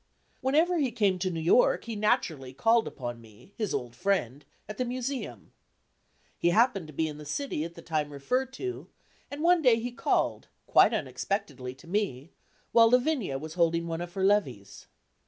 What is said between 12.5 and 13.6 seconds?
while Lavinia was